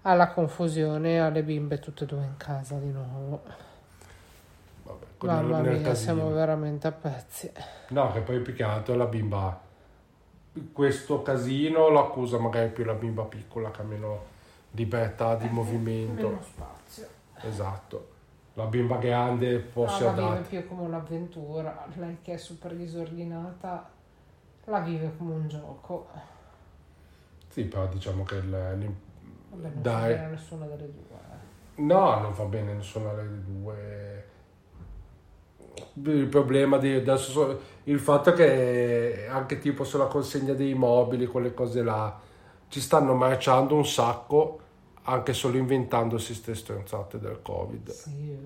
alla 0.03 0.29
confusione 0.29 1.19
alle 1.19 1.43
bimbe 1.43 1.79
tutte 1.79 2.05
e 2.05 2.07
due 2.07 2.23
in 2.23 2.37
casa 2.37 2.75
di 2.77 2.91
nuovo. 2.91 3.41
Con 5.17 5.29
Mamma 5.29 5.59
il- 5.61 5.79
mia, 5.79 5.95
siamo 5.95 6.29
veramente 6.31 6.87
a 6.87 6.91
pezzi. 6.91 7.51
No, 7.89 8.11
che 8.11 8.19
poi 8.19 8.39
più 8.41 8.53
che 8.53 8.63
altro 8.63 8.95
la 8.95 9.05
bimba. 9.05 9.59
Questo 10.71 11.21
casino 11.21 11.89
lo 11.89 11.99
accusa 12.05 12.37
magari 12.39 12.69
più 12.69 12.83
la 12.83 12.93
bimba 12.93 13.23
piccola 13.23 13.71
che 13.71 13.81
ha 13.81 13.85
meno 13.85 14.23
libertà 14.71 15.35
di 15.35 15.47
movimento. 15.49 16.27
Meno 16.27 16.41
spazio. 16.41 17.07
Esatto. 17.41 18.09
La 18.53 18.65
bimba 18.65 18.97
grande 18.97 19.59
può 19.59 19.85
No, 19.85 19.91
la 19.91 19.97
vive 20.11 20.25
adatta. 20.25 20.47
più 20.49 20.67
come 20.67 20.81
un'avventura, 20.83 21.85
lei 21.95 22.17
che 22.23 22.33
è 22.33 22.37
super 22.37 22.75
disordinata 22.75 23.89
la 24.65 24.79
vive 24.79 25.13
come 25.17 25.33
un 25.35 25.47
gioco. 25.47 26.07
Sì, 27.49 27.63
però 27.65 27.87
diciamo 27.87 28.23
che 28.23 28.35
il, 28.35 28.45
non 28.47 29.71
Dai. 29.81 29.93
fa 30.01 30.07
bene 30.07 30.25
a 30.25 30.27
nessuna 30.29 30.65
delle 30.65 30.91
due. 30.91 31.17
eh. 31.75 31.81
No, 31.81 32.19
non 32.19 32.33
va 32.33 32.43
bene 32.45 32.73
nessuna 32.73 33.13
delle 33.13 33.43
due. 33.43 34.25
Il 36.03 36.27
problema 36.27 36.77
di 36.77 36.93
adesso 36.93 37.31
so- 37.31 37.61
il 37.85 37.99
fatto 37.99 38.31
che 38.33 39.25
anche 39.29 39.57
tipo 39.57 39.83
sulla 39.83 40.05
consegna 40.05 40.53
dei 40.53 40.73
mobili, 40.75 41.25
quelle 41.25 41.53
cose 41.53 41.81
là, 41.81 42.19
ci 42.67 42.79
stanno 42.81 43.13
marciando 43.15 43.75
un 43.75 43.85
sacco, 43.85 44.59
anche 45.03 45.33
solo 45.33 45.57
inventandosi 45.57 46.33
ste 46.35 46.53
stronzate 46.55 47.19
del 47.19 47.41
Covid. 47.41 47.89
Sì, 47.89 48.37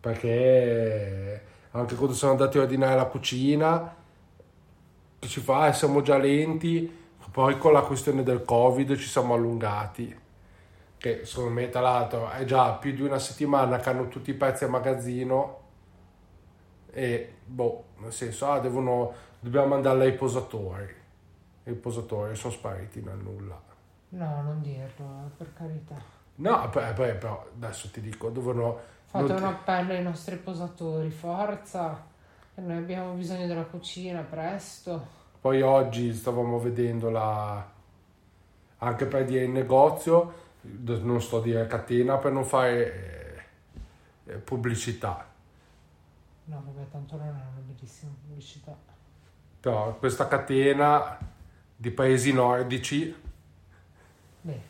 Perché 0.00 1.42
anche 1.70 1.94
quando 1.94 2.14
sono 2.14 2.32
andati 2.32 2.58
a 2.58 2.62
ordinare 2.62 2.94
la 2.96 3.06
cucina, 3.06 3.96
che 5.18 5.28
ci 5.28 5.40
fa, 5.40 5.68
eh, 5.68 5.72
siamo 5.72 6.02
già 6.02 6.18
lenti, 6.18 6.90
poi 7.30 7.56
con 7.58 7.72
la 7.72 7.82
questione 7.82 8.22
del 8.22 8.44
Covid 8.44 8.96
ci 8.96 9.08
siamo 9.08 9.34
allungati. 9.34 10.14
Che 10.98 11.24
secondo 11.24 11.50
me, 11.52 11.68
tra 11.70 11.80
l'altro, 11.80 12.30
è 12.30 12.44
già 12.44 12.72
più 12.74 12.92
di 12.94 13.02
una 13.02 13.18
settimana 13.18 13.78
che 13.78 13.90
hanno 13.90 14.08
tutti 14.08 14.30
i 14.30 14.34
pezzi 14.34 14.64
a 14.64 14.68
magazzino 14.68 15.63
e, 16.94 17.34
boh, 17.44 17.84
nel 17.98 18.12
senso, 18.12 18.46
ah, 18.50 18.60
devono, 18.60 19.12
dobbiamo 19.40 19.66
mandarla 19.68 20.04
ai 20.04 20.14
posatori. 20.14 20.94
E 21.64 21.70
i 21.70 21.74
posatori 21.74 22.36
sono 22.36 22.52
spariti 22.52 23.02
nel 23.02 23.18
nulla. 23.18 23.60
no, 24.10 24.40
non 24.42 24.62
dirlo, 24.62 25.30
per 25.36 25.52
carità. 25.52 26.02
No, 26.36 26.68
poi, 26.70 26.92
poi- 26.94 27.16
però 27.16 27.46
adesso 27.54 27.90
ti 27.90 28.00
dico, 28.00 28.30
devono... 28.30 28.80
Fate 29.06 29.32
un 29.32 29.44
ti- 29.44 29.44
appello 29.44 29.92
ai 29.92 30.02
nostri 30.02 30.36
posatori, 30.36 31.10
forza, 31.10 32.06
che 32.54 32.60
noi 32.60 32.76
abbiamo 32.78 33.14
bisogno 33.14 33.46
della 33.46 33.64
cucina, 33.64 34.20
presto. 34.22 35.22
Poi 35.40 35.62
oggi 35.62 36.12
stavamo 36.12 36.58
vedendo 36.58 37.10
la... 37.10 37.70
anche 38.78 39.06
per 39.06 39.24
dire 39.24 39.44
il 39.44 39.50
negozio, 39.50 40.32
non 40.62 41.20
sto 41.20 41.38
a 41.38 41.42
dire 41.42 41.66
catena 41.66 42.16
per 42.18 42.32
non 42.32 42.44
fare 42.44 43.46
eh, 44.26 44.36
pubblicità, 44.36 45.26
No, 46.46 46.62
vabbè, 46.64 46.88
tanto 46.88 47.16
non 47.18 47.26
è 47.26 47.30
una 47.30 47.50
bellissima 47.66 48.12
pubblicità. 48.22 48.74
però 49.60 49.96
questa 49.98 50.28
catena 50.28 51.18
di 51.76 51.90
paesi 51.90 52.32
nordici, 52.32 53.14
Beh, 54.42 54.60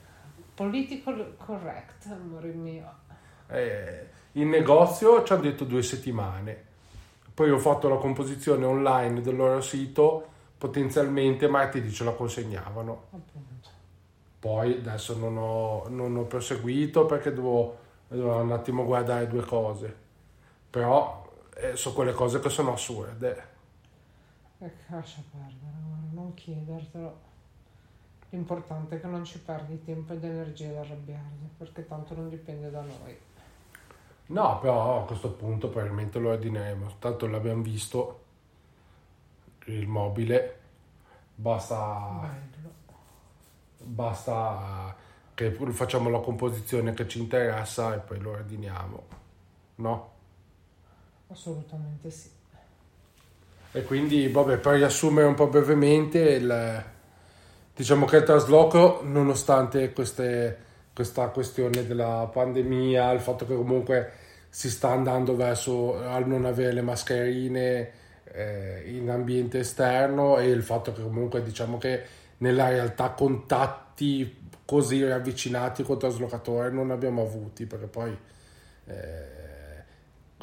political 0.54 1.36
correct, 1.36 2.06
amore 2.06 2.52
mio. 2.52 2.90
eh, 3.48 4.08
in 4.32 4.48
negozio 4.48 5.22
ci 5.24 5.32
hanno 5.32 5.42
detto 5.42 5.64
due 5.64 5.82
settimane, 5.82 6.64
poi 7.34 7.50
ho 7.50 7.58
fatto 7.58 7.88
la 7.88 7.96
composizione 7.96 8.64
online 8.64 9.20
del 9.20 9.36
loro 9.36 9.60
sito, 9.60 10.28
potenzialmente 10.58 11.48
martedì 11.48 11.90
ce 11.92 12.04
la 12.04 12.12
consegnavano. 12.12 13.12
Appunto. 13.12 13.70
Poi 14.38 14.74
adesso 14.74 15.16
non 15.16 15.36
ho, 15.38 15.86
non 15.88 16.16
ho 16.16 16.24
proseguito 16.24 17.06
perché 17.06 17.32
devo, 17.32 17.78
devo 18.08 18.37
un 18.37 18.52
attimo 18.52 18.84
guardare 18.84 19.26
due 19.26 19.42
cose. 19.44 19.96
Però 20.70 21.23
eh, 21.54 21.76
sono 21.76 21.94
quelle 21.94 22.12
cose 22.12 22.40
che 22.40 22.48
sono 22.48 22.72
assurde. 22.72 23.52
E 24.58 24.70
lascia 24.88 25.22
perdere, 25.30 25.76
non 26.12 26.34
chiedertelo. 26.34 27.32
L'importante 28.30 28.96
è 28.96 29.00
che 29.00 29.06
non 29.06 29.24
ci 29.24 29.38
perdi 29.40 29.82
tempo 29.84 30.12
ed 30.12 30.24
energia 30.24 30.70
ad 30.70 30.76
arrabbiarti, 30.76 31.48
perché 31.58 31.86
tanto 31.86 32.14
non 32.14 32.28
dipende 32.28 32.70
da 32.70 32.80
noi. 32.80 33.16
No, 34.26 34.58
però 34.58 35.02
a 35.02 35.06
questo 35.06 35.30
punto 35.32 35.68
probabilmente 35.68 36.18
lo 36.18 36.30
ordineremo. 36.30 36.94
Tanto 36.98 37.26
l'abbiamo 37.26 37.62
visto 37.62 38.22
il 39.66 39.86
mobile. 39.86 40.60
Basta, 41.34 42.20
Bello. 42.20 42.70
basta 43.78 44.96
che 45.34 45.50
facciamo 45.50 46.08
la 46.08 46.20
composizione 46.20 46.94
che 46.94 47.06
ci 47.06 47.18
interessa 47.18 47.94
e 47.94 47.98
poi 47.98 48.18
lo 48.18 48.30
ordiniamo. 48.30 49.02
No? 49.76 50.13
Assolutamente 51.28 52.10
sì. 52.10 52.30
E 53.72 53.82
quindi, 53.82 54.28
vabbè, 54.28 54.58
per 54.58 54.74
riassumere 54.76 55.26
un 55.26 55.34
po' 55.34 55.48
brevemente, 55.48 56.18
il- 56.20 56.84
diciamo 57.74 58.06
che 58.06 58.18
il 58.18 58.22
trasloco, 58.22 59.00
nonostante 59.02 59.92
queste- 59.92 60.58
questa 60.94 61.28
questione 61.28 61.84
della 61.87 62.28
pandemia, 62.32 63.10
il 63.10 63.20
fatto 63.20 63.46
che 63.46 63.54
comunque 63.56 64.12
si 64.48 64.70
sta 64.70 64.90
andando 64.90 65.34
verso 65.34 65.98
al 66.00 66.26
non 66.28 66.44
avere 66.44 66.72
le 66.72 66.82
mascherine 66.82 67.90
eh, 68.37 68.82
in 68.87 69.10
ambiente 69.10 69.60
esterno 69.60 70.38
e 70.38 70.48
il 70.48 70.62
fatto 70.62 70.92
che 70.92 71.02
comunque 71.02 71.42
diciamo 71.42 71.78
che 71.78 72.02
nella 72.38 72.68
realtà 72.68 73.10
contatti 73.10 74.48
così 74.64 75.04
ravvicinati 75.06 75.82
col 75.84 75.98
traslocatore 75.98 76.70
non 76.70 76.90
abbiamo 76.90 77.22
avuti 77.22 77.66
perché 77.66 77.87
poi 77.87 78.16
eh, 78.87 79.26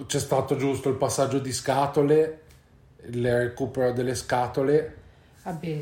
c'è 0.05 0.19
stato 0.19 0.55
giusto 0.55 0.89
il 0.89 0.95
passaggio 0.95 1.39
di 1.39 1.51
scatole 1.51 2.41
il 3.07 3.37
recupero 3.37 3.91
delle 3.93 4.15
scatole 4.15 4.97
Vabbè, 5.43 5.79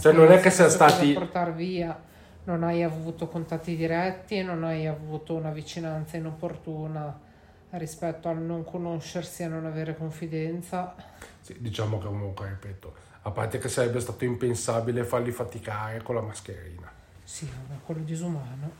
Cioè, 0.00 0.12
non 0.12 0.30
è 0.30 0.38
che 0.40 0.50
siano 0.50 0.70
stati- 0.70 1.12
portare 1.14 1.50
via. 1.50 2.00
Non 2.44 2.62
hai 2.62 2.84
avuto 2.84 3.26
contatti 3.26 3.74
diretti, 3.74 4.40
non 4.42 4.62
hai 4.62 4.86
avuto 4.86 5.34
una 5.34 5.50
vicinanza 5.50 6.16
inopportuna 6.16 7.18
rispetto 7.70 8.28
al 8.28 8.38
non 8.38 8.62
conoscersi 8.64 9.42
e 9.42 9.48
non 9.48 9.66
avere 9.66 9.96
confidenza. 9.96 10.94
Sì, 11.40 11.56
diciamo 11.58 11.98
che 11.98 12.06
comunque 12.06 12.48
ripeto 12.50 12.94
a 13.22 13.30
parte 13.30 13.58
che 13.58 13.68
sarebbe 13.68 13.98
stato 14.00 14.24
impensabile 14.24 15.02
farli 15.02 15.30
faticare 15.32 16.02
con 16.02 16.14
la 16.14 16.20
mascherina 16.20 16.90
Sì, 17.24 17.46
vabbè, 17.50 17.80
quello 17.84 18.02
disumano. 18.02 18.70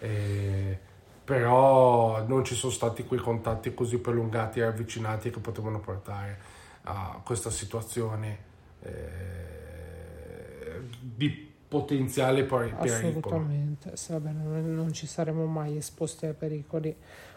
Eh, 0.00 0.78
però 1.24 2.24
non 2.26 2.44
ci 2.44 2.54
sono 2.54 2.72
stati 2.72 3.04
quei 3.04 3.20
contatti 3.20 3.74
così 3.74 3.98
prolungati 3.98 4.60
e 4.60 4.64
ravvicinati 4.64 5.30
che 5.30 5.38
potevano 5.38 5.80
portare 5.80 6.38
a 6.84 7.20
questa 7.22 7.50
situazione 7.50 8.38
eh, 8.82 10.80
di 11.00 11.50
potenziale 11.68 12.44
pericolo. 12.44 12.82
Assolutamente. 12.82 13.96
Sì, 13.96 14.12
vabbè, 14.12 14.30
non, 14.30 14.74
non 14.74 14.92
ci 14.92 15.06
saremo 15.06 15.46
mai 15.46 15.76
esposti 15.76 16.26
ai 16.26 16.34
pericoli 16.34 16.94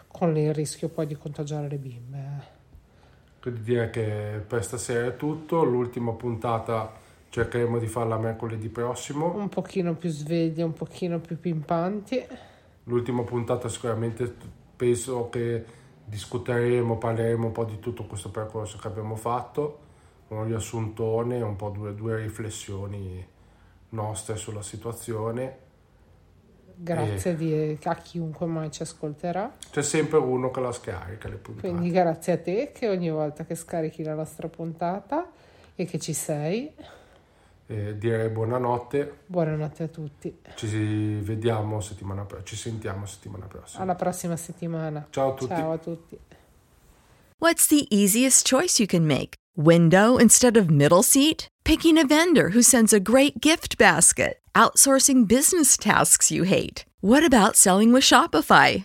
con 0.08 0.36
il 0.36 0.52
rischio 0.52 0.88
poi 0.88 1.06
di 1.06 1.16
contagiare 1.16 1.68
le 1.68 1.76
bimbe. 1.76 2.18
eh. 2.18 2.54
Quindi 3.40 3.62
direi 3.62 3.90
che 3.90 4.42
per 4.46 4.64
stasera 4.64 5.06
è 5.06 5.16
tutto. 5.16 5.62
L'ultima 5.62 6.12
puntata 6.12 6.92
cercheremo 7.30 7.78
di 7.78 7.86
farla 7.86 8.18
mercoledì 8.18 8.68
prossimo. 8.68 9.34
Un 9.36 9.48
pochino 9.48 9.94
più 9.94 10.10
sveglie, 10.10 10.62
un 10.64 10.72
pochino 10.72 11.20
più 11.20 11.38
pimpanti. 11.38 12.26
L'ultima 12.88 13.22
puntata 13.22 13.68
sicuramente 13.68 14.32
penso 14.76 15.28
che 15.28 15.64
discuteremo, 16.04 16.98
parleremo 16.98 17.46
un 17.46 17.52
po' 17.52 17.64
di 17.64 17.80
tutto 17.80 18.04
questo 18.06 18.30
percorso 18.30 18.78
che 18.78 18.86
abbiamo 18.86 19.16
fatto, 19.16 19.78
un 20.28 20.44
riassuntone, 20.44 21.40
un 21.42 21.56
po' 21.56 21.70
due, 21.70 21.94
due 21.94 22.16
riflessioni 22.16 23.26
nostre 23.90 24.36
sulla 24.36 24.62
situazione. 24.62 25.64
Grazie 26.78 27.34
di- 27.34 27.78
a 27.82 27.94
chiunque 27.96 28.46
mai 28.46 28.70
ci 28.70 28.82
ascolterà. 28.82 29.56
C'è 29.70 29.82
sempre 29.82 30.18
uno 30.18 30.50
che 30.50 30.60
la 30.60 30.72
scarica 30.72 31.28
le 31.28 31.36
puntate. 31.36 31.68
Quindi 31.68 31.90
grazie 31.90 32.34
a 32.34 32.38
te 32.38 32.70
che 32.72 32.88
ogni 32.88 33.10
volta 33.10 33.44
che 33.44 33.54
scarichi 33.54 34.04
la 34.04 34.14
nostra 34.14 34.48
puntata 34.48 35.28
e 35.74 35.84
che 35.86 35.98
ci 35.98 36.12
sei, 36.12 36.72
Eh, 37.68 37.98
direi 37.98 38.28
buonanotte, 38.28 39.22
buonanotte 39.26 39.82
a 39.82 39.88
tutti. 39.88 40.38
ci 40.54 41.16
vediamo 41.16 41.80
settimana 41.80 42.22
prossima, 42.22 42.46
ci 42.46 42.56
sentiamo 42.56 43.06
settimana 43.06 43.46
prossima. 43.46 43.82
Alla 43.82 43.96
prossima 43.96 44.36
settimana. 44.36 45.06
Ciao 45.10 45.32
a 45.32 45.34
tutti. 45.34 45.54
Ciao 45.54 45.72
a 45.72 45.78
tutti. 45.78 46.18
What's 47.38 47.66
the 47.66 47.86
easiest 47.90 48.46
choice 48.46 48.78
you 48.78 48.86
can 48.86 49.04
make? 49.04 49.34
Window 49.56 50.16
instead 50.16 50.56
of 50.56 50.68
middle 50.70 51.02
seat? 51.02 51.48
Picking 51.64 51.98
a 51.98 52.06
vendor 52.06 52.50
who 52.54 52.62
sends 52.62 52.92
a 52.92 53.00
great 53.00 53.40
gift 53.40 53.76
basket? 53.76 54.38
Outsourcing 54.54 55.26
business 55.26 55.76
tasks 55.76 56.30
you 56.30 56.44
hate? 56.44 56.84
What 57.00 57.24
about 57.24 57.56
selling 57.56 57.92
with 57.92 58.04
Shopify? 58.04 58.84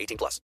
18 0.00 0.16
plus. 0.16 0.40